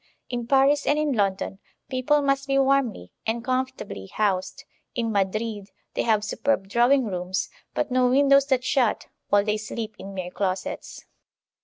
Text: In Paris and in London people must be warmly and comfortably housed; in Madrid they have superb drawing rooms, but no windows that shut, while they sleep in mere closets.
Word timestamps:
In 0.31 0.47
Paris 0.47 0.87
and 0.87 0.97
in 0.97 1.11
London 1.11 1.59
people 1.87 2.23
must 2.23 2.47
be 2.47 2.57
warmly 2.57 3.11
and 3.27 3.43
comfortably 3.45 4.07
housed; 4.07 4.63
in 4.95 5.11
Madrid 5.11 5.69
they 5.93 6.01
have 6.01 6.23
superb 6.23 6.67
drawing 6.67 7.05
rooms, 7.05 7.49
but 7.75 7.91
no 7.91 8.07
windows 8.07 8.47
that 8.47 8.63
shut, 8.63 9.09
while 9.29 9.43
they 9.45 9.57
sleep 9.57 9.95
in 9.99 10.15
mere 10.15 10.31
closets. 10.31 11.05